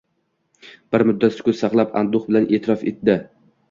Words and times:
—Bir 0.95 1.05
muddat 1.11 1.37
sukut 1.37 1.61
saqlab, 1.61 1.97
anduh 2.03 2.29
bilan 2.33 2.53
e’tirof 2.59 2.91
etdi: 2.95 3.23